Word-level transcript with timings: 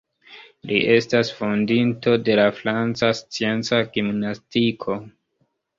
Li 0.69 0.79
estas 0.93 1.29
fondinto 1.41 2.15
de 2.29 2.39
la 2.41 2.47
franca 2.63 3.13
scienca 3.21 3.85
gimnastiko. 3.95 5.01